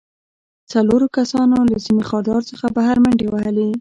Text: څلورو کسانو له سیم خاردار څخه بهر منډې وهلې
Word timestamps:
څلورو 0.71 1.07
کسانو 1.17 1.59
له 1.71 1.77
سیم 1.85 1.97
خاردار 2.09 2.41
څخه 2.51 2.65
بهر 2.77 2.97
منډې 3.03 3.27
وهلې 3.29 3.67